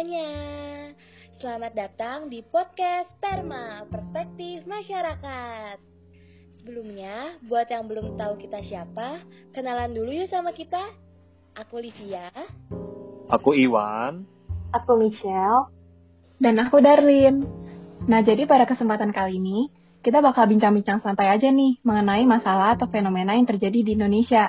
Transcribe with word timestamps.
semuanya. 0.00 0.32
Selamat 1.44 1.76
datang 1.76 2.32
di 2.32 2.40
podcast 2.40 3.12
Perma, 3.20 3.84
Perspektif 3.92 4.64
Masyarakat. 4.64 5.76
Sebelumnya, 6.56 7.36
buat 7.44 7.68
yang 7.68 7.84
belum 7.84 8.16
tahu 8.16 8.40
kita 8.40 8.64
siapa, 8.64 9.20
kenalan 9.52 9.92
dulu 9.92 10.08
yuk 10.08 10.32
sama 10.32 10.56
kita. 10.56 10.80
Aku 11.52 11.84
Livia. 11.84 12.32
Aku 13.28 13.52
Iwan. 13.52 14.24
Aku 14.72 14.96
Michelle. 14.96 15.68
Dan 16.40 16.56
aku 16.64 16.80
Darlin. 16.80 17.44
Nah, 18.08 18.24
jadi 18.24 18.48
pada 18.48 18.64
kesempatan 18.64 19.12
kali 19.12 19.36
ini, 19.36 19.68
kita 20.00 20.24
bakal 20.24 20.48
bincang-bincang 20.48 21.04
santai 21.04 21.28
aja 21.28 21.52
nih 21.52 21.76
mengenai 21.84 22.24
masalah 22.24 22.72
atau 22.72 22.88
fenomena 22.88 23.36
yang 23.36 23.44
terjadi 23.44 23.84
di 23.84 24.00
Indonesia. 24.00 24.48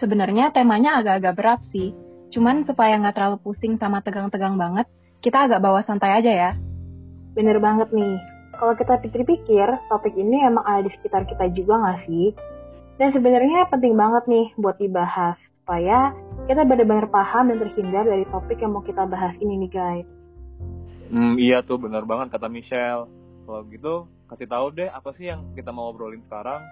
Sebenarnya 0.00 0.56
temanya 0.56 0.96
agak-agak 1.04 1.34
berat 1.36 1.60
sih, 1.68 1.92
Cuman 2.34 2.66
supaya 2.66 2.98
nggak 2.98 3.14
terlalu 3.14 3.38
pusing 3.42 3.78
sama 3.78 4.02
tegang-tegang 4.02 4.58
banget, 4.58 4.86
kita 5.22 5.46
agak 5.46 5.62
bawa 5.62 5.82
santai 5.86 6.18
aja 6.18 6.32
ya. 6.32 6.50
Bener 7.34 7.58
banget 7.58 7.92
nih. 7.92 8.16
Kalau 8.56 8.72
kita 8.72 8.96
pikir-pikir, 9.04 9.68
topik 9.92 10.16
ini 10.16 10.40
emang 10.40 10.64
ada 10.64 10.88
di 10.88 10.90
sekitar 10.96 11.28
kita 11.28 11.52
juga 11.52 11.76
nggak 11.76 12.00
sih? 12.08 12.32
Dan 12.96 13.12
sebenarnya 13.12 13.68
penting 13.68 13.92
banget 13.92 14.24
nih 14.24 14.46
buat 14.56 14.80
dibahas, 14.80 15.36
supaya 15.60 16.16
kita 16.48 16.64
benar-benar 16.64 17.12
paham 17.12 17.52
dan 17.52 17.60
terhindar 17.60 18.08
dari 18.08 18.24
topik 18.32 18.56
yang 18.56 18.72
mau 18.72 18.80
kita 18.80 19.04
bahas 19.04 19.36
ini 19.44 19.66
nih 19.66 19.70
guys. 19.70 20.08
Hmm, 21.12 21.36
iya 21.36 21.60
tuh 21.60 21.76
bener 21.76 22.08
banget 22.08 22.32
kata 22.32 22.48
Michelle. 22.48 23.10
Kalau 23.44 23.62
gitu, 23.68 23.94
kasih 24.26 24.48
tahu 24.48 24.66
deh 24.74 24.88
apa 24.90 25.12
sih 25.14 25.30
yang 25.30 25.44
kita 25.52 25.70
mau 25.70 25.92
ngobrolin 25.92 26.24
sekarang. 26.24 26.64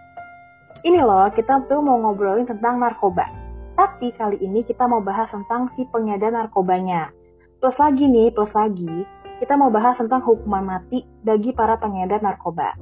Ini 0.82 1.04
loh, 1.04 1.30
kita 1.30 1.68
tuh 1.70 1.78
mau 1.78 2.00
ngobrolin 2.02 2.48
tentang 2.48 2.82
narkoba. 2.82 3.43
Tapi 4.04 4.20
kali 4.20 4.36
ini 4.44 4.60
kita 4.68 4.84
mau 4.84 5.00
bahas 5.00 5.32
tentang 5.32 5.72
si 5.72 5.88
pengedar 5.88 6.28
narkobanya. 6.28 7.08
Plus 7.56 7.72
lagi 7.80 8.04
nih, 8.04 8.28
plus 8.36 8.52
lagi, 8.52 9.08
kita 9.40 9.56
mau 9.56 9.72
bahas 9.72 9.96
tentang 9.96 10.20
hukuman 10.20 10.60
mati 10.60 11.08
bagi 11.24 11.56
para 11.56 11.80
pengedar 11.80 12.20
narkoba. 12.20 12.76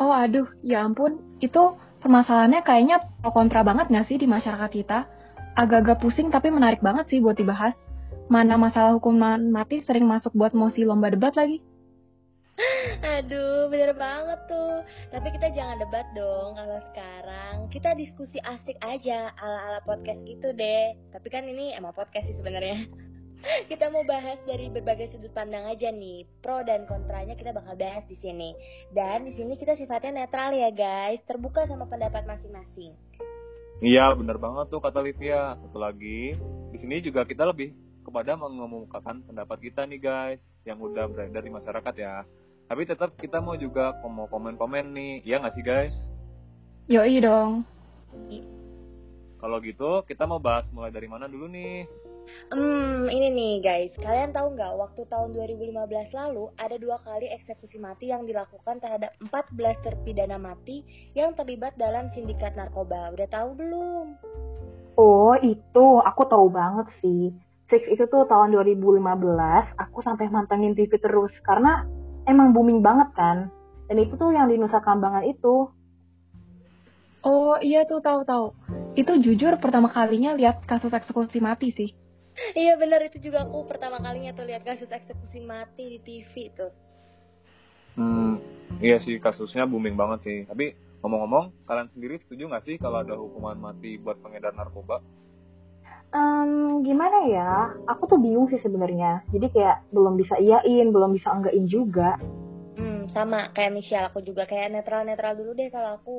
Oh 0.00 0.08
aduh, 0.08 0.48
ya 0.64 0.88
ampun, 0.88 1.20
itu 1.44 1.76
permasalahannya 2.00 2.64
kayaknya 2.64 2.96
pro 3.20 3.28
kontra 3.28 3.60
banget 3.60 3.92
gak 3.92 4.08
sih 4.08 4.16
di 4.16 4.24
masyarakat 4.24 4.72
kita? 4.72 5.04
Agak-agak 5.60 6.00
pusing 6.00 6.32
tapi 6.32 6.48
menarik 6.48 6.80
banget 6.80 7.04
sih 7.12 7.20
buat 7.20 7.36
dibahas. 7.36 7.76
Mana 8.32 8.56
masalah 8.56 8.96
hukuman 8.96 9.52
mati 9.52 9.84
sering 9.84 10.08
masuk 10.08 10.32
buat 10.32 10.56
mosi 10.56 10.88
lomba 10.88 11.12
debat 11.12 11.36
lagi. 11.36 11.60
Aduh, 13.20 13.68
bener 13.72 13.92
banget 13.96 14.40
tuh. 14.48 14.84
Tapi 15.12 15.28
kita 15.32 15.52
jangan 15.56 15.80
debat 15.80 16.06
dong 16.12 16.56
kalau 16.56 16.78
sekarang. 16.92 17.54
Kita 17.72 17.96
diskusi 17.96 18.38
asik 18.42 18.76
aja 18.84 19.32
ala-ala 19.40 19.80
podcast 19.84 20.20
gitu 20.26 20.52
deh. 20.54 20.96
Tapi 21.12 21.28
kan 21.32 21.44
ini 21.46 21.72
emang 21.76 21.96
podcast 21.96 22.28
sih 22.28 22.36
sebenarnya. 22.36 22.84
kita 23.70 23.88
mau 23.88 24.04
bahas 24.04 24.36
dari 24.44 24.68
berbagai 24.68 25.16
sudut 25.16 25.32
pandang 25.32 25.64
aja 25.68 25.88
nih. 25.88 26.28
Pro 26.44 26.60
dan 26.64 26.84
kontranya 26.84 27.36
kita 27.36 27.56
bakal 27.56 27.76
bahas 27.76 28.04
di 28.08 28.16
sini. 28.20 28.52
Dan 28.92 29.24
di 29.24 29.32
sini 29.32 29.56
kita 29.56 29.76
sifatnya 29.76 30.24
netral 30.24 30.52
ya, 30.52 30.68
guys. 30.72 31.20
Terbuka 31.24 31.64
sama 31.68 31.88
pendapat 31.88 32.28
masing-masing. 32.28 32.92
Iya, 33.80 34.12
bener 34.12 34.36
banget 34.36 34.68
tuh 34.68 34.80
kata 34.84 35.00
Livia. 35.00 35.56
Satu 35.56 35.80
lagi, 35.80 36.36
di 36.68 36.78
sini 36.78 37.00
juga 37.00 37.24
kita 37.24 37.48
lebih 37.48 37.72
kepada 38.04 38.36
mengemukakan 38.36 39.22
pendapat 39.24 39.58
kita 39.60 39.84
nih 39.84 40.00
guys, 40.00 40.42
yang 40.64 40.80
udah 40.80 41.06
beredar 41.08 41.44
di 41.44 41.52
masyarakat 41.52 41.94
ya. 41.96 42.24
Tapi 42.70 42.86
tetap 42.86 43.18
kita 43.18 43.42
mau 43.42 43.58
juga 43.58 43.98
mau 44.06 44.30
komen-komen 44.30 44.94
nih, 44.94 45.26
ya 45.26 45.42
nggak 45.42 45.54
sih 45.58 45.64
guys? 45.66 45.90
Yoi 46.86 47.18
dong. 47.18 47.66
Kalau 49.42 49.58
gitu, 49.58 50.06
kita 50.06 50.22
mau 50.22 50.38
bahas 50.38 50.70
mulai 50.70 50.94
dari 50.94 51.10
mana 51.10 51.26
dulu 51.26 51.50
nih? 51.50 51.82
Hmm, 52.54 53.10
ini 53.10 53.26
nih 53.34 53.54
guys, 53.58 53.90
kalian 53.98 54.30
tahu 54.30 54.54
nggak 54.54 54.70
waktu 54.78 55.02
tahun 55.10 55.34
2015 55.34 56.14
lalu 56.14 56.46
ada 56.62 56.78
dua 56.78 57.02
kali 57.02 57.26
eksekusi 57.42 57.82
mati 57.82 58.14
yang 58.14 58.22
dilakukan 58.22 58.78
terhadap 58.78 59.18
14 59.18 59.50
terpidana 59.82 60.38
mati 60.38 60.86
yang 61.18 61.34
terlibat 61.34 61.74
dalam 61.74 62.06
sindikat 62.14 62.54
narkoba. 62.54 63.10
Udah 63.10 63.26
tahu 63.34 63.58
belum? 63.58 64.14
Oh, 64.94 65.34
itu 65.42 65.86
aku 66.06 66.22
tahu 66.22 66.46
banget 66.54 66.86
sih. 67.02 67.34
Six 67.66 67.82
itu 67.90 68.06
tuh 68.06 68.30
tahun 68.30 68.54
2015, 68.54 69.02
aku 69.74 69.98
sampai 70.06 70.30
mantengin 70.30 70.78
TV 70.78 70.94
terus 71.02 71.34
karena 71.42 71.82
emang 72.30 72.54
booming 72.54 72.80
banget 72.80 73.10
kan. 73.18 73.50
Dan 73.90 73.98
itu 73.98 74.14
tuh 74.14 74.30
yang 74.30 74.46
di 74.46 74.54
Nusa 74.54 74.78
Kambangan 74.78 75.26
itu. 75.26 75.66
Oh 77.26 77.58
iya 77.60 77.84
tuh 77.84 78.00
tahu-tahu. 78.00 78.54
Itu 78.94 79.18
jujur 79.18 79.58
pertama 79.58 79.90
kalinya 79.90 80.32
lihat 80.38 80.64
kasus 80.64 80.94
eksekusi 80.94 81.42
mati 81.42 81.74
sih. 81.74 81.90
Iya 82.56 82.78
benar 82.80 83.04
itu 83.04 83.20
juga 83.20 83.44
aku 83.44 83.68
pertama 83.68 84.00
kalinya 84.00 84.32
tuh 84.32 84.48
lihat 84.48 84.64
kasus 84.64 84.88
eksekusi 84.88 85.44
mati 85.44 85.98
di 85.98 85.98
TV 86.00 86.54
tuh. 86.56 86.72
Hmm, 87.98 88.40
iya 88.80 89.02
sih 89.02 89.20
kasusnya 89.20 89.68
booming 89.68 89.98
banget 89.98 90.24
sih. 90.24 90.38
Tapi 90.48 90.72
ngomong-ngomong, 91.04 91.68
kalian 91.68 91.90
sendiri 91.92 92.16
setuju 92.22 92.48
nggak 92.48 92.64
sih 92.64 92.76
kalau 92.80 93.04
ada 93.04 93.18
hukuman 93.18 93.58
mati 93.58 94.00
buat 94.00 94.16
pengedar 94.24 94.56
narkoba? 94.56 95.04
Um, 96.10 96.82
gimana 96.82 97.30
ya? 97.30 97.50
Aku 97.86 98.10
tuh 98.10 98.18
bingung 98.18 98.50
sih 98.50 98.58
sebenarnya. 98.58 99.22
Jadi 99.30 99.46
kayak 99.54 99.86
belum 99.94 100.18
bisa 100.18 100.34
iyain, 100.42 100.90
belum 100.90 101.14
bisa 101.14 101.30
enggakin 101.30 101.70
juga. 101.70 102.18
Hmm, 102.74 103.06
sama 103.14 103.54
kayak 103.54 103.78
Michelle 103.78 104.10
aku 104.10 104.18
juga 104.26 104.42
kayak 104.46 104.74
netral-netral 104.74 105.38
dulu 105.38 105.54
deh 105.54 105.70
kalau 105.70 105.90
aku. 106.02 106.18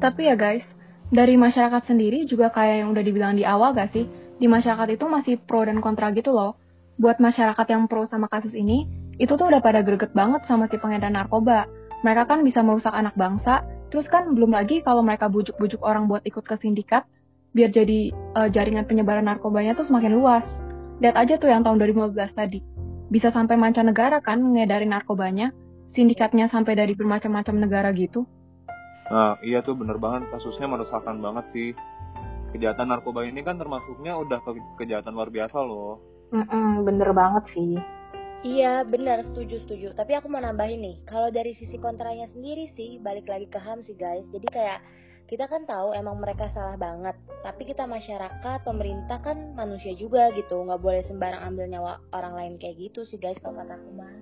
Tapi 0.00 0.28
ya 0.28 0.36
guys, 0.36 0.64
dari 1.08 1.40
masyarakat 1.40 1.88
sendiri 1.88 2.28
juga 2.28 2.52
kayak 2.52 2.84
yang 2.84 2.88
udah 2.92 3.04
dibilang 3.04 3.32
di 3.32 3.48
awal 3.48 3.72
gak 3.72 3.96
sih? 3.96 4.04
Di 4.36 4.44
masyarakat 4.44 4.92
itu 4.92 5.04
masih 5.08 5.40
pro 5.40 5.64
dan 5.64 5.80
kontra 5.80 6.12
gitu 6.12 6.34
loh. 6.34 6.60
Buat 7.00 7.24
masyarakat 7.24 7.66
yang 7.72 7.88
pro 7.88 8.04
sama 8.12 8.28
kasus 8.28 8.52
ini, 8.52 8.84
itu 9.16 9.32
tuh 9.40 9.46
udah 9.48 9.64
pada 9.64 9.80
greget 9.80 10.12
banget 10.12 10.44
sama 10.44 10.68
si 10.68 10.76
pengedar 10.76 11.08
narkoba. 11.08 11.64
Mereka 12.04 12.28
kan 12.28 12.44
bisa 12.44 12.60
merusak 12.60 12.92
anak 12.92 13.16
bangsa, 13.16 13.64
terus 13.88 14.04
kan 14.10 14.36
belum 14.36 14.52
lagi 14.52 14.84
kalau 14.84 15.00
mereka 15.00 15.32
bujuk-bujuk 15.32 15.80
orang 15.80 16.04
buat 16.10 16.20
ikut 16.28 16.44
ke 16.44 16.60
sindikat, 16.60 17.08
biar 17.54 17.70
jadi 17.70 18.10
uh, 18.34 18.50
jaringan 18.50 18.84
penyebaran 18.84 19.30
narkobanya 19.30 19.78
tuh 19.78 19.86
semakin 19.86 20.18
luas. 20.18 20.44
Lihat 20.98 21.14
aja 21.14 21.34
tuh 21.38 21.48
yang 21.48 21.62
tahun 21.62 21.78
2015 21.78 22.34
tadi. 22.34 22.60
Bisa 23.08 23.30
sampai 23.30 23.54
mancanegara 23.54 24.18
kan 24.18 24.42
ngedarin 24.42 24.90
narkobanya, 24.90 25.54
sindikatnya 25.94 26.50
sampai 26.50 26.74
dari 26.74 26.98
bermacam-macam 26.98 27.54
negara 27.62 27.88
gitu. 27.94 28.26
Nah, 29.08 29.38
iya 29.46 29.62
tuh 29.62 29.78
bener 29.78 30.00
banget, 30.02 30.26
kasusnya 30.34 30.66
meresahkan 30.66 31.22
banget 31.22 31.46
sih. 31.54 31.70
Kejahatan 32.54 32.90
narkoba 32.90 33.26
ini 33.26 33.42
kan 33.42 33.58
termasuknya 33.58 34.14
udah 34.18 34.38
ke 34.42 34.50
kejahatan 34.82 35.14
luar 35.14 35.30
biasa 35.30 35.58
loh. 35.62 36.02
Mm-mm, 36.34 36.82
bener 36.86 37.10
banget 37.14 37.44
sih. 37.54 37.78
Iya, 38.44 38.84
benar, 38.84 39.24
setuju, 39.24 39.64
setuju. 39.64 39.88
Tapi 39.96 40.20
aku 40.20 40.28
mau 40.28 40.42
nambahin 40.42 40.80
nih, 40.84 40.96
kalau 41.08 41.32
dari 41.32 41.56
sisi 41.56 41.80
kontranya 41.80 42.28
sendiri 42.28 42.68
sih, 42.76 43.00
balik 43.00 43.24
lagi 43.24 43.48
ke 43.48 43.56
HAM 43.56 43.80
sih 43.80 43.96
guys. 43.96 44.24
Jadi 44.30 44.46
kayak 44.52 44.84
kita 45.24 45.48
kan 45.48 45.64
tahu 45.64 45.96
emang 45.96 46.20
mereka 46.20 46.52
salah 46.52 46.76
banget 46.76 47.16
tapi 47.44 47.68
kita 47.68 47.84
masyarakat 47.84 48.64
pemerintah 48.64 49.20
kan 49.20 49.52
manusia 49.52 49.92
juga 49.92 50.32
gitu. 50.32 50.64
Nggak 50.64 50.80
boleh 50.80 51.02
sembarang 51.04 51.44
ambil 51.52 51.68
nyawa 51.68 51.92
orang 52.16 52.34
lain 52.36 52.54
kayak 52.56 52.80
gitu 52.80 53.04
sih 53.04 53.20
guys 53.20 53.36
kalau 53.44 53.60
kata 53.60 53.76
aku 53.76 53.90
mah. 54.00 54.16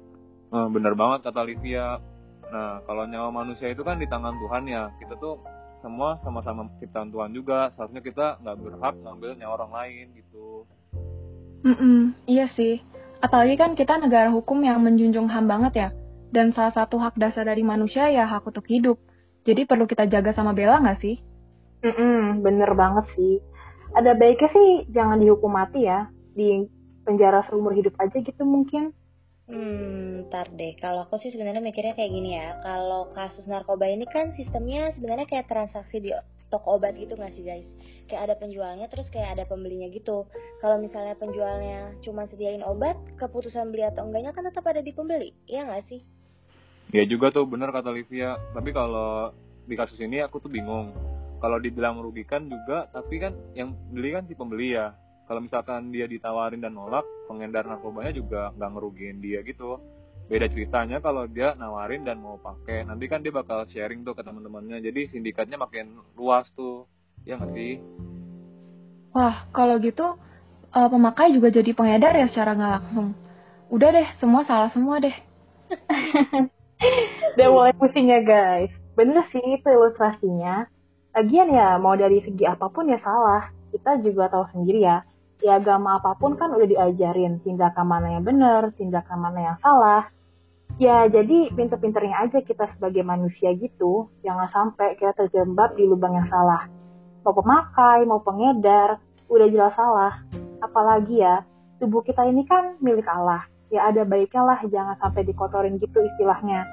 Nah, 0.53 0.67
bener 0.69 0.93
banget 0.99 1.31
kata 1.31 1.41
Livia. 1.47 2.03
Nah 2.51 2.83
kalau 2.83 3.07
nyawa 3.07 3.31
manusia 3.31 3.71
itu 3.71 3.87
kan 3.87 4.03
di 4.03 4.11
tangan 4.11 4.35
Tuhan 4.43 4.67
ya. 4.67 4.91
Kita 4.99 5.15
tuh 5.23 5.39
semua 5.87 6.19
sama-sama 6.19 6.67
ciptaan 6.83 7.15
Tuhan 7.15 7.31
juga. 7.31 7.71
Seharusnya 7.79 8.03
kita 8.03 8.27
nggak 8.43 8.59
berhak 8.59 8.95
ngambil 8.99 9.31
nyawa 9.39 9.53
orang 9.63 9.73
lain 9.73 10.07
gitu. 10.19 10.67
Mm 11.63 11.77
-mm, 11.79 12.01
iya 12.27 12.51
sih. 12.59 12.83
Apalagi 13.23 13.55
kan 13.55 13.79
kita 13.79 14.03
negara 14.03 14.35
hukum 14.35 14.67
yang 14.67 14.83
menjunjung 14.83 15.31
ham 15.31 15.47
banget 15.47 15.73
ya. 15.79 15.89
Dan 16.35 16.51
salah 16.59 16.75
satu 16.75 16.99
hak 16.99 17.15
dasar 17.23 17.47
dari 17.47 17.63
manusia 17.63 18.11
ya 18.11 18.27
hak 18.27 18.51
untuk 18.51 18.67
hidup 18.67 18.99
jadi 19.43 19.67
perlu 19.67 19.85
kita 19.91 20.07
jaga 20.07 20.31
sama 20.35 20.55
Bella 20.55 20.79
nggak 20.79 21.01
sih? 21.03 21.17
Mm-mm, 21.83 22.41
bener 22.47 22.71
banget 22.79 23.07
sih. 23.19 23.43
Ada 23.93 24.15
baiknya 24.15 24.49
sih 24.55 24.69
jangan 24.95 25.19
dihukum 25.19 25.51
mati 25.51 25.85
ya. 25.85 26.07
Di 26.33 26.65
penjara 27.03 27.43
seumur 27.51 27.75
hidup 27.75 27.99
aja 27.99 28.23
gitu 28.23 28.43
mungkin. 28.47 28.95
Hmm, 29.51 30.31
ntar 30.31 30.49
deh. 30.55 30.79
Kalau 30.79 31.05
aku 31.05 31.19
sih 31.19 31.35
sebenarnya 31.35 31.59
mikirnya 31.59 31.99
kayak 31.99 32.13
gini 32.15 32.39
ya. 32.39 32.57
Kalau 32.63 33.11
kasus 33.13 33.45
narkoba 33.51 33.91
ini 33.91 34.07
kan 34.07 34.31
sistemnya 34.39 34.95
sebenarnya 34.95 35.27
kayak 35.27 35.51
transaksi 35.51 35.99
di 35.99 36.15
toko 36.49 36.79
obat 36.79 36.95
gitu 36.95 37.19
nggak 37.19 37.35
sih 37.35 37.43
guys? 37.43 37.67
Kayak 38.07 38.31
ada 38.31 38.35
penjualnya 38.39 38.87
terus 38.87 39.11
kayak 39.11 39.35
ada 39.35 39.45
pembelinya 39.51 39.91
gitu. 39.91 40.31
Kalau 40.63 40.79
misalnya 40.79 41.19
penjualnya 41.19 41.99
cuma 42.07 42.31
sediain 42.31 42.63
obat, 42.63 42.95
keputusan 43.19 43.75
beli 43.75 43.83
atau 43.89 44.07
enggaknya 44.07 44.31
kan 44.31 44.47
tetap 44.47 44.65
ada 44.71 44.85
di 44.85 44.95
pembeli, 44.95 45.35
iya 45.51 45.67
nggak 45.67 45.85
sih? 45.91 46.01
Ya 46.93 47.09
juga 47.09 47.33
tuh 47.33 47.49
bener 47.49 47.73
kata 47.73 47.89
Livia. 47.89 48.37
Tapi 48.53 48.71
kalau 48.77 49.33
di 49.65 49.75
kasus 49.75 49.97
ini 49.97 50.21
aku 50.21 50.45
tuh 50.45 50.53
bingung. 50.53 50.93
Kalau 51.41 51.59
dibilang 51.59 51.99
merugikan 51.99 52.47
juga, 52.47 52.87
tapi 52.95 53.19
kan 53.19 53.35
yang 53.59 53.75
beli 53.91 54.15
kan 54.15 54.29
si 54.29 54.37
pembeli 54.39 54.79
ya. 54.79 54.95
Kalau 55.27 55.43
misalkan 55.43 55.91
dia 55.91 56.07
ditawarin 56.07 56.63
dan 56.63 56.77
nolak, 56.77 57.03
pengedar 57.27 57.67
narkobanya 57.67 58.15
juga 58.15 58.53
nggak 58.55 58.71
ngerugiin 58.77 59.19
dia 59.19 59.43
gitu. 59.43 59.81
Beda 60.31 60.47
ceritanya 60.47 61.03
kalau 61.03 61.27
dia 61.27 61.57
nawarin 61.59 62.07
dan 62.07 62.23
mau 62.23 62.39
pakai, 62.39 62.87
nanti 62.87 63.11
kan 63.11 63.27
dia 63.27 63.35
bakal 63.35 63.67
sharing 63.73 64.07
tuh 64.07 64.15
ke 64.15 64.23
teman-temannya. 64.23 64.79
Jadi 64.85 65.11
sindikatnya 65.11 65.59
makin 65.59 65.99
luas 66.15 66.47
tuh, 66.55 66.87
ya 67.27 67.41
nggak 67.41 67.51
sih? 67.57 67.83
Wah, 69.17 69.51
kalau 69.51 69.83
gitu 69.83 70.15
uh, 70.73 70.89
pemakai 70.93 71.35
juga 71.35 71.51
jadi 71.51 71.75
pengedar 71.75 72.15
ya 72.15 72.31
secara 72.31 72.55
nggak 72.55 72.73
langsung. 72.79 73.09
Udah 73.73 73.89
deh, 73.91 74.09
semua 74.23 74.47
salah 74.47 74.71
semua 74.71 75.03
deh. 75.03 75.17
Udah 77.33 77.49
mulai 77.49 77.73
pusing 77.77 78.11
ya 78.11 78.21
guys. 78.23 78.73
Bener 78.99 79.25
sih 79.31 79.41
itu 79.41 79.69
ilustrasinya. 79.71 80.67
Lagian 81.13 81.49
ya 81.53 81.77
mau 81.79 81.95
dari 81.95 82.21
segi 82.25 82.45
apa 82.45 82.69
pun 82.69 82.91
ya 82.91 82.99
salah. 83.01 83.53
Kita 83.73 84.01
juga 84.05 84.29
tahu 84.29 84.45
sendiri 84.53 84.85
ya. 84.85 85.05
Di 85.43 85.51
agama 85.51 85.99
apa 85.99 86.15
pun 86.19 86.39
kan 86.39 86.55
udah 86.55 86.69
diajarin 86.69 87.43
tindakan 87.43 87.87
mana 87.89 88.15
yang 88.19 88.25
benar, 88.25 88.71
tindakan 88.79 89.19
mana 89.19 89.41
yang 89.53 89.57
salah. 89.59 90.07
Ya 90.81 91.05
jadi 91.07 91.53
pinter-pinternya 91.53 92.17
aja 92.29 92.39
kita 92.41 92.71
sebagai 92.77 93.05
manusia 93.05 93.53
gitu. 93.55 94.09
Jangan 94.25 94.49
sampai 94.51 94.97
kita 94.97 95.13
terjebak 95.15 95.77
di 95.77 95.85
lubang 95.85 96.17
yang 96.17 96.29
salah. 96.31 96.67
Mau 97.23 97.35
pemakai, 97.37 98.03
mau 98.09 98.19
pengedar, 98.25 98.99
udah 99.31 99.47
jelas 99.47 99.75
salah. 99.79 100.25
Apalagi 100.63 101.23
ya, 101.23 101.47
tubuh 101.79 102.03
kita 102.03 102.27
ini 102.27 102.43
kan 102.47 102.79
milik 102.83 103.07
Allah 103.07 103.52
ya 103.73 103.89
ada 103.89 104.05
baiknya 104.05 104.45
lah 104.45 104.61
jangan 104.69 104.95
sampai 105.01 105.25
dikotorin 105.25 105.81
gitu 105.81 106.05
istilahnya. 106.05 106.69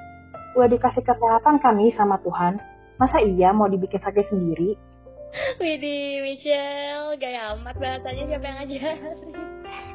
Udah 0.59 0.67
dikasih 0.67 1.01
kesehatan 1.01 1.63
kan 1.63 1.79
nih 1.79 1.95
sama 1.95 2.19
Tuhan, 2.19 2.59
masa 2.99 3.23
iya 3.23 3.55
mau 3.55 3.71
dibikin 3.71 4.03
sakit 4.03 4.27
sendiri? 4.27 4.75
Widih, 5.61 6.25
Michelle, 6.25 7.15
gaya 7.21 7.55
amat 7.55 7.77
bahasanya 7.77 8.23
siapa 8.27 8.45
yang 8.49 8.57
ngajarin? 8.65 9.17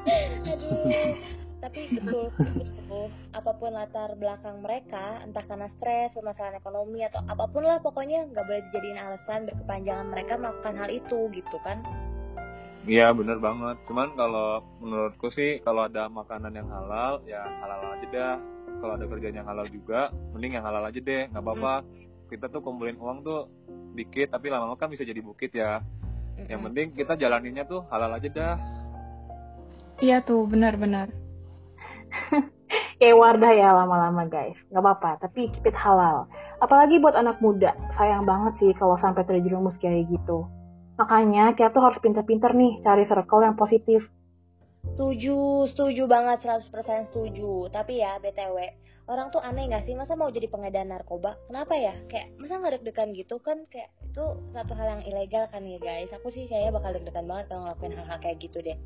Aduh. 0.51 1.35
Tapi 1.65 1.97
betul, 1.97 2.29
betul, 2.37 3.09
apa 3.33 3.51
pun 3.57 3.73
latar 3.73 4.13
belakang 4.21 4.61
mereka, 4.61 5.25
entah 5.25 5.41
karena 5.49 5.65
stres, 5.81 6.13
permasalahan 6.13 6.61
ekonomi, 6.61 7.01
atau 7.09 7.25
apa 7.25 7.49
pun 7.49 7.65
lah 7.65 7.81
pokoknya 7.81 8.29
nggak 8.29 8.45
boleh 8.45 8.63
dijadiin 8.69 9.01
alasan 9.01 9.49
berkepanjangan 9.49 10.13
mereka 10.13 10.37
melakukan 10.37 10.77
hal 10.77 10.93
itu 10.93 11.33
gitu 11.33 11.57
kan. 11.65 11.81
Iya 12.85 13.17
bener 13.17 13.41
banget. 13.41 13.81
Cuman 13.89 14.13
kalau 14.13 14.61
menurutku 14.77 15.33
sih 15.33 15.61
kalau 15.65 15.89
ada 15.89 16.05
makanan 16.13 16.53
yang 16.53 16.69
halal 16.69 17.25
ya 17.25 17.41
halal 17.65 17.97
aja 17.97 18.07
dah. 18.13 18.37
Kalau 18.85 18.93
ada 19.01 19.07
kerjaan 19.09 19.39
yang 19.41 19.49
halal 19.49 19.65
juga, 19.73 20.13
mending 20.37 20.61
yang 20.61 20.67
halal 20.69 20.85
aja 20.85 21.01
deh. 21.01 21.25
Nggak 21.33 21.45
apa-apa. 21.45 21.75
Hmm. 21.81 22.29
Kita 22.29 22.53
tuh 22.53 22.61
kumpulin 22.61 23.01
uang 23.01 23.25
tuh 23.25 23.49
dikit, 23.97 24.35
tapi 24.35 24.53
lama-lama 24.53 24.77
kan 24.77 24.93
bisa 24.93 25.07
jadi 25.07 25.25
bukit 25.25 25.57
ya. 25.57 25.81
Hmm. 26.37 26.49
Yang 26.51 26.61
penting 26.69 26.87
kita 26.93 27.17
jalaninnya 27.17 27.65
tuh 27.65 27.89
halal 27.89 28.13
aja 28.13 28.29
dah. 28.29 28.55
Iya 30.05 30.21
tuh, 30.27 30.45
benar-benar. 30.45 31.09
Kayak 33.01 33.17
Wardah 33.17 33.53
ya 33.55 33.69
lama-lama 33.73 34.29
guys. 34.29 34.59
Nggak 34.69 34.83
apa-apa, 34.85 35.11
tapi 35.25 35.49
keep 35.49 35.65
it 35.65 35.79
halal. 35.79 36.29
Apalagi 36.61 37.01
buat 37.01 37.17
anak 37.17 37.41
muda. 37.41 37.73
Sayang 37.97 38.29
banget 38.29 38.61
sih 38.61 38.71
kalau 38.77 38.99
sampai 39.01 39.25
terjerumus 39.25 39.77
kayak 39.81 40.11
gitu. 40.11 40.45
Makanya 40.95 41.59
kita 41.59 41.75
tuh 41.75 41.83
harus 41.83 41.99
pinter-pinter 41.99 42.55
nih 42.55 42.79
cari 42.87 43.05
circle 43.11 43.43
yang 43.43 43.59
positif. 43.59 44.07
Setuju, 44.95 45.67
setuju 45.75 46.03
banget 46.07 46.47
100% 46.47 47.11
setuju. 47.11 47.67
Tapi 47.73 47.99
ya 47.99 48.21
BTW, 48.23 48.57
orang 49.11 49.35
tuh 49.35 49.43
aneh 49.43 49.67
gak 49.67 49.89
sih 49.89 49.99
masa 49.99 50.15
mau 50.15 50.31
jadi 50.31 50.47
pengedar 50.47 50.87
narkoba? 50.87 51.35
Kenapa 51.51 51.75
ya? 51.75 51.99
Kayak 52.07 52.39
masa 52.39 52.63
nggak 52.63 52.73
deg-degan 52.79 53.11
gitu 53.17 53.43
kan 53.43 53.67
kayak 53.73 53.91
itu 54.07 54.25
satu 54.55 54.73
hal 54.79 55.01
yang 55.01 55.03
ilegal 55.11 55.51
kan 55.51 55.67
ya 55.67 55.83
guys. 55.83 56.15
Aku 56.15 56.31
sih 56.31 56.47
saya 56.47 56.71
bakal 56.71 56.95
deg-degan 56.95 57.27
banget 57.27 57.51
kalau 57.51 57.67
ngelakuin 57.67 57.97
hal-hal 57.99 58.19
kayak 58.23 58.39
gitu 58.39 58.59
deh. 58.63 58.79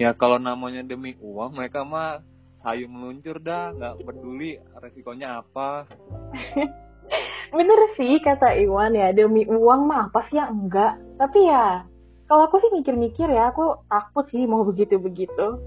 Ya 0.00 0.16
kalau 0.16 0.40
namanya 0.40 0.80
demi 0.80 1.20
uang 1.20 1.52
mereka 1.52 1.84
mah 1.84 2.24
hayu 2.64 2.88
meluncur 2.88 3.36
dah, 3.44 3.76
nggak 3.76 4.08
peduli 4.08 4.56
resikonya 4.80 5.44
apa. 5.44 5.84
bener 7.54 7.80
sih 7.94 8.18
kata 8.18 8.58
Iwan 8.58 8.98
ya 8.98 9.14
demi 9.14 9.46
uang 9.46 9.86
mah 9.86 10.10
apa 10.10 10.26
sih 10.28 10.36
yang 10.36 10.66
enggak? 10.66 10.98
Tapi 11.16 11.38
ya 11.46 11.86
kalau 12.26 12.50
aku 12.50 12.58
sih 12.58 12.70
mikir-mikir 12.74 13.30
ya 13.30 13.54
aku 13.54 13.86
takut 13.86 14.26
sih 14.28 14.42
mau 14.44 14.66
begitu-begitu. 14.68 15.62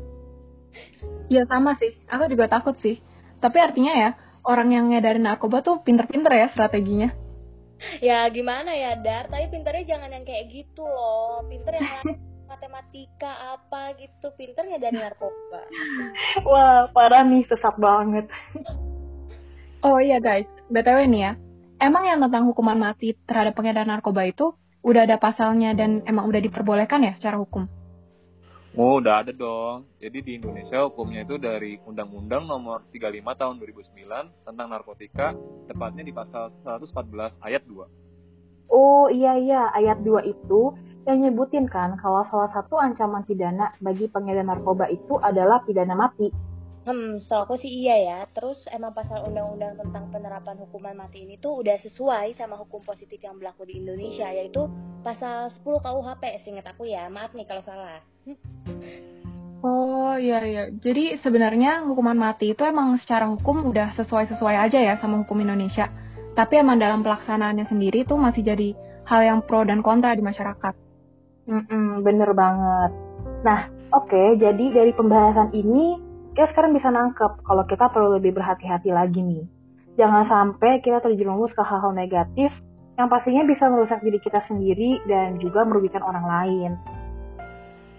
Ya 1.31 1.47
sama 1.47 1.79
sih. 1.79 1.95
Aku 2.11 2.27
juga 2.29 2.51
takut 2.51 2.75
sih. 2.83 2.99
Tapi 3.39 3.57
artinya 3.57 3.93
ya 3.95 4.09
orang 4.43 4.69
yang 4.75 4.85
ngedarin 4.91 5.25
narkoba 5.25 5.63
tuh 5.63 5.81
pinter-pinter 5.81 6.29
ya 6.29 6.47
strateginya. 6.53 7.09
Ya 8.01 8.25
gimana 8.33 8.73
ya 8.73 8.97
Dar? 8.97 9.29
Tapi 9.29 9.53
pinternya 9.53 9.97
jangan 9.97 10.09
yang 10.11 10.25
kayak 10.27 10.49
gitu 10.51 10.83
loh. 10.85 11.45
Pinter 11.47 11.77
yang 11.77 11.87
matematika 12.51 13.57
apa 13.57 13.95
gitu. 13.97 14.33
Pinternya 14.35 14.77
dari 14.81 14.97
narkoba. 14.97 15.61
Wah 16.43 16.89
parah 16.91 17.23
nih 17.23 17.45
sesat 17.47 17.75
banget. 17.79 18.25
Oh 19.85 20.01
iya 20.01 20.17
guys. 20.17 20.49
Btw 20.67 21.05
nih 21.07 21.21
ya 21.31 21.33
emang 21.77 22.03
yang 22.06 22.19
tentang 22.21 22.50
hukuman 22.50 22.77
mati 22.77 23.13
terhadap 23.25 23.53
pengedar 23.57 23.85
narkoba 23.85 24.25
itu 24.25 24.53
udah 24.85 25.03
ada 25.03 25.18
pasalnya 25.18 25.74
dan 25.74 26.06
emang 26.06 26.29
udah 26.29 26.41
diperbolehkan 26.41 27.03
ya 27.03 27.13
secara 27.18 27.38
hukum? 27.41 27.65
Oh, 28.77 29.01
udah 29.01 29.25
ada 29.25 29.33
dong. 29.33 29.89
Jadi 29.97 30.21
di 30.21 30.31
Indonesia 30.38 30.85
hukumnya 30.85 31.25
itu 31.25 31.41
dari 31.41 31.81
Undang-Undang 31.81 32.45
Nomor 32.45 32.85
35 32.94 33.25
Tahun 33.25 33.56
2009 33.57 34.45
tentang 34.45 34.68
narkotika, 34.69 35.33
tepatnya 35.65 36.06
di 36.06 36.13
pasal 36.13 36.53
114 36.62 37.41
ayat 37.41 37.65
2. 37.65 37.89
Oh 38.69 39.09
iya 39.09 39.33
iya, 39.33 39.73
ayat 39.73 40.06
2 40.06 40.30
itu 40.30 40.77
yang 41.09 41.25
nyebutin 41.25 41.65
kan 41.65 41.97
kalau 41.97 42.21
salah 42.30 42.51
satu 42.53 42.77
ancaman 42.77 43.25
pidana 43.25 43.73
bagi 43.81 44.12
pengedar 44.12 44.45
narkoba 44.45 44.91
itu 44.94 45.18
adalah 45.25 45.65
pidana 45.65 45.97
mati. 45.97 46.30
Hmm, 46.87 47.19
so 47.19 47.43
aku 47.43 47.59
sih 47.59 47.67
iya 47.83 47.95
ya. 47.99 48.19
Terus 48.31 48.63
emang 48.71 48.95
pasal 48.95 49.27
undang-undang 49.27 49.75
tentang 49.75 50.07
penerapan 50.07 50.55
hukuman 50.55 50.95
mati 50.95 51.27
ini 51.27 51.35
tuh 51.35 51.59
udah 51.59 51.75
sesuai 51.83 52.39
sama 52.39 52.55
hukum 52.55 52.79
positif 52.79 53.19
yang 53.19 53.35
berlaku 53.35 53.67
di 53.67 53.83
Indonesia, 53.83 54.31
yaitu 54.31 54.71
pasal 55.03 55.51
10 55.51 55.83
KUHP, 55.83 56.23
seingat 56.47 56.63
aku 56.71 56.87
ya. 56.87 57.11
Maaf 57.11 57.35
nih 57.35 57.43
kalau 57.43 57.59
salah. 57.67 57.99
Oh 59.67 60.15
iya 60.15 60.39
iya. 60.47 60.63
Jadi 60.71 61.19
sebenarnya 61.19 61.83
hukuman 61.83 62.15
mati 62.15 62.55
itu 62.55 62.63
emang 62.63 62.95
secara 63.03 63.27
hukum 63.27 63.67
udah 63.67 63.91
sesuai-sesuai 63.99 64.55
aja 64.55 64.79
ya 64.79 64.95
sama 65.03 65.27
hukum 65.27 65.43
Indonesia. 65.43 65.91
Tapi 66.39 66.61
emang 66.61 66.79
dalam 66.79 67.03
pelaksanaannya 67.03 67.67
sendiri 67.67 68.07
tuh 68.07 68.15
masih 68.15 68.47
jadi 68.47 68.71
hal 69.11 69.21
yang 69.27 69.39
pro 69.43 69.67
dan 69.67 69.83
kontra 69.83 70.15
di 70.15 70.23
masyarakat. 70.23 70.71
Mm 71.51 71.63
-mm, 71.67 71.85
bener 71.99 72.31
banget. 72.31 72.91
Nah, 73.43 73.67
oke. 73.91 74.07
Okay, 74.07 74.39
jadi 74.39 74.65
dari 74.71 74.91
pembahasan 74.93 75.51
ini 75.51 76.06
kita 76.37 76.53
sekarang 76.53 76.77
bisa 76.77 76.93
nangkep 76.93 77.41
kalau 77.41 77.65
kita 77.65 77.89
perlu 77.89 78.21
lebih 78.21 78.37
berhati-hati 78.37 78.93
lagi 78.93 79.25
nih. 79.25 79.49
Jangan 79.97 80.29
sampai 80.29 80.85
kita 80.85 81.01
terjerumus 81.01 81.49
ke 81.57 81.65
hal-hal 81.65 81.97
negatif 81.97 82.53
yang 82.93 83.09
pastinya 83.09 83.41
bisa 83.49 83.65
merusak 83.65 84.05
diri 84.05 84.21
kita 84.21 84.45
sendiri 84.45 85.01
dan 85.09 85.41
juga 85.41 85.65
merugikan 85.65 86.06
orang 86.06 86.25
lain. 86.29 86.71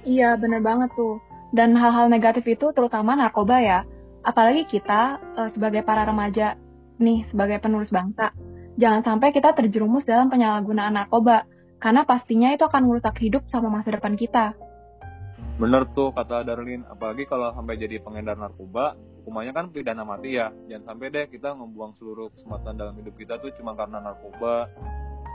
Iya, 0.07 0.38
bener 0.38 0.62
banget 0.62 0.95
tuh. 0.95 1.18
Dan 1.50 1.75
hal-hal 1.75 2.07
negatif 2.07 2.47
itu 2.47 2.71
terutama 2.71 3.18
narkoba 3.18 3.59
ya. 3.59 3.83
Apalagi 4.23 4.71
kita 4.71 5.18
uh, 5.18 5.50
sebagai 5.50 5.83
para 5.83 6.07
remaja 6.07 6.54
nih, 7.02 7.26
sebagai 7.35 7.59
penulis 7.59 7.90
bangsa. 7.90 8.30
Jangan 8.78 9.02
sampai 9.02 9.35
kita 9.35 9.50
terjerumus 9.59 10.07
dalam 10.07 10.30
penyalahgunaan 10.30 10.95
narkoba, 10.95 11.42
karena 11.83 12.07
pastinya 12.07 12.54
itu 12.54 12.62
akan 12.62 12.87
merusak 12.87 13.18
hidup 13.18 13.42
sama 13.50 13.66
masa 13.66 13.90
depan 13.90 14.14
kita. 14.14 14.54
Bener 15.59 15.91
tuh 15.91 16.15
kata 16.15 16.47
Darlin, 16.47 16.87
apalagi 16.87 17.27
kalau 17.27 17.50
sampai 17.50 17.75
jadi 17.75 17.99
pengedar 17.99 18.38
narkoba, 18.38 18.95
hukumannya 19.19 19.50
kan 19.50 19.75
pidana 19.75 20.07
mati 20.07 20.38
ya. 20.38 20.55
Jangan 20.71 20.95
sampai 20.95 21.11
deh 21.11 21.27
kita 21.27 21.50
membuang 21.50 21.99
seluruh 21.99 22.31
kesempatan 22.31 22.79
dalam 22.79 22.95
hidup 22.95 23.19
kita 23.19 23.43
tuh 23.43 23.50
cuma 23.59 23.75
karena 23.75 23.99
narkoba. 23.99 24.71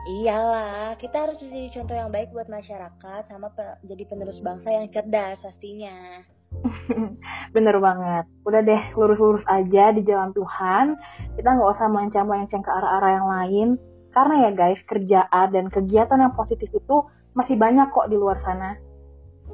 Iyalah, 0.07 0.95
kita 0.95 1.27
harus 1.27 1.43
jadi 1.43 1.75
contoh 1.75 1.95
yang 1.99 2.07
baik 2.07 2.31
buat 2.31 2.47
masyarakat 2.47 3.21
sama 3.27 3.51
pe 3.51 3.67
jadi 3.83 4.03
penerus 4.07 4.39
bangsa 4.39 4.71
yang 4.71 4.87
cerdas 4.95 5.43
pastinya. 5.43 6.23
Bener 7.55 7.75
banget. 7.83 8.23
Udah 8.47 8.63
deh, 8.63 8.83
lurus-lurus 8.95 9.43
aja 9.51 9.91
di 9.91 10.07
jalan 10.07 10.31
Tuhan. 10.31 10.95
Kita 11.35 11.51
nggak 11.51 11.71
usah 11.75 11.91
melenceng-melenceng 11.91 12.63
ke 12.63 12.71
arah-arah 12.71 13.11
yang 13.11 13.27
lain. 13.27 13.67
Karena 14.15 14.47
ya 14.47 14.51
guys, 14.55 14.79
kerjaan 14.87 15.51
dan 15.51 15.67
kegiatan 15.67 16.15
yang 16.15 16.31
positif 16.31 16.71
itu 16.71 17.03
masih 17.35 17.59
banyak 17.59 17.91
kok 17.91 18.07
di 18.07 18.15
luar 18.15 18.39
sana 18.47 18.92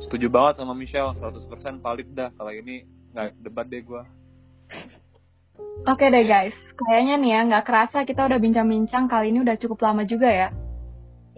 setuju 0.03 0.27
banget 0.32 0.63
sama 0.63 0.74
Michelle 0.75 1.15
100% 1.18 1.84
valid 1.84 2.08
dah 2.15 2.29
kalau 2.39 2.51
ini 2.53 2.88
nggak 3.13 3.39
debat 3.44 3.65
deh 3.68 3.84
gue 3.84 4.03
Oke 5.88 6.12
deh 6.12 6.27
guys, 6.27 6.53
kayaknya 6.75 7.15
nih 7.18 7.32
ya 7.32 7.39
nggak 7.48 7.65
kerasa 7.65 8.03
kita 8.03 8.27
udah 8.27 8.38
bincang-bincang 8.38 9.08
kali 9.08 9.32
ini 9.32 9.41
udah 9.41 9.56
cukup 9.58 9.79
lama 9.79 10.03
juga 10.03 10.27
ya. 10.27 10.50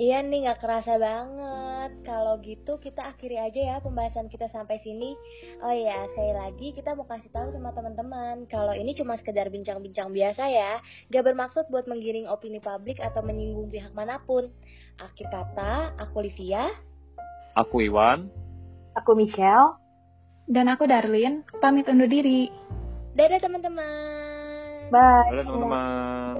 Iya 0.02 0.26
nih 0.26 0.50
nggak 0.50 0.60
kerasa 0.66 0.98
banget. 0.98 1.92
Kalau 2.02 2.42
gitu 2.42 2.82
kita 2.82 3.06
akhiri 3.14 3.38
aja 3.38 3.62
ya 3.62 3.76
pembahasan 3.86 4.34
kita 4.34 4.50
sampai 4.50 4.82
sini. 4.82 5.14
Oh 5.62 5.70
iya, 5.70 6.10
sekali 6.10 6.34
lagi 6.34 6.68
kita 6.74 6.98
mau 6.98 7.06
kasih 7.06 7.30
tahu 7.30 7.54
sama 7.54 7.70
teman-teman 7.70 8.50
kalau 8.50 8.74
ini 8.74 8.98
cuma 8.98 9.14
sekedar 9.22 9.54
bincang-bincang 9.54 10.10
biasa 10.10 10.50
ya. 10.50 10.82
Gak 11.14 11.22
bermaksud 11.22 11.70
buat 11.70 11.86
menggiring 11.86 12.26
opini 12.26 12.58
publik 12.58 12.98
atau 12.98 13.22
menyinggung 13.22 13.70
pihak 13.70 13.94
mana 13.94 14.18
pun. 14.26 14.50
Akhir 14.98 15.30
kata, 15.30 15.94
aku 16.02 16.26
Livia. 16.26 16.72
Aku 17.54 17.86
Iwan. 17.86 18.26
Aku 19.00 19.16
Michelle. 19.16 19.80
Dan 20.52 20.68
aku 20.68 20.84
Darlin. 20.84 21.48
Pamit 21.64 21.88
undur 21.88 22.12
diri. 22.12 22.52
Dadah 23.16 23.40
teman-teman. 23.40 24.92
Bye. 24.92 25.32
Dadah 25.32 25.46
teman-teman. 25.48 26.34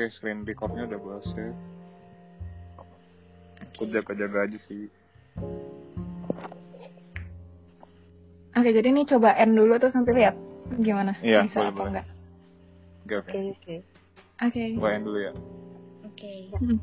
Oke, 0.00 0.08
okay, 0.08 0.16
screen 0.16 0.48
recordnya 0.48 0.88
udah 0.88 0.96
gue 0.96 1.16
save. 1.28 1.52
Ya. 1.52 1.52
Aku 3.76 3.84
jaga-jaga 3.92 4.48
aja 4.48 4.58
sih. 4.64 4.88
Oke, 8.56 8.72
jadi 8.72 8.88
ini 8.88 9.04
coba 9.04 9.36
end 9.36 9.60
dulu 9.60 9.76
terus 9.76 9.92
nanti 9.92 10.16
lihat 10.16 10.36
gimana. 10.80 11.16
Iya, 11.20 11.44
bisa 11.44 11.60
boleh, 11.60 11.68
apa 11.68 11.76
boleh. 11.76 11.90
enggak. 11.92 12.06
Gavin. 13.10 13.34
Oke, 13.34 13.34
okay, 13.34 13.50
oke. 13.50 13.58
Okay. 13.58 13.78
Oke. 14.40 14.54
Okay. 14.54 14.70
Bayain 14.78 15.02
dulu 15.02 15.18
ya. 15.18 15.32
Oke. 16.06 16.14
Okay. 16.14 16.40
Hmm. 16.54 16.78